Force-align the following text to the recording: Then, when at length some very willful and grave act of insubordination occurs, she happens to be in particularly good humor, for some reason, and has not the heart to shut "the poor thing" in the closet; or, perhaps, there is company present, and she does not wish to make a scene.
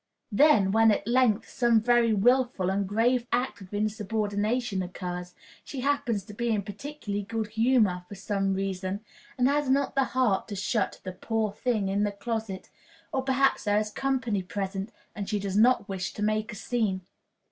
Then, 0.31 0.71
when 0.71 0.89
at 0.89 1.07
length 1.07 1.47
some 1.47 1.79
very 1.79 2.11
willful 2.11 2.71
and 2.71 2.87
grave 2.89 3.27
act 3.31 3.61
of 3.61 3.71
insubordination 3.71 4.81
occurs, 4.81 5.35
she 5.63 5.81
happens 5.81 6.23
to 6.23 6.33
be 6.33 6.49
in 6.49 6.63
particularly 6.63 7.23
good 7.23 7.49
humor, 7.49 8.03
for 8.09 8.15
some 8.15 8.55
reason, 8.55 9.01
and 9.37 9.47
has 9.47 9.69
not 9.69 9.93
the 9.93 10.05
heart 10.05 10.47
to 10.47 10.55
shut 10.55 11.01
"the 11.03 11.11
poor 11.13 11.51
thing" 11.51 11.87
in 11.87 12.01
the 12.01 12.11
closet; 12.11 12.71
or, 13.11 13.21
perhaps, 13.21 13.63
there 13.65 13.77
is 13.77 13.91
company 13.91 14.41
present, 14.41 14.91
and 15.13 15.29
she 15.29 15.37
does 15.37 15.55
not 15.55 15.87
wish 15.87 16.13
to 16.13 16.23
make 16.23 16.51
a 16.51 16.55
scene. 16.55 17.01